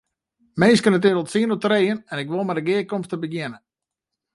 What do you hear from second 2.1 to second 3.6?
en ik wol mei de gearkomste begjinne.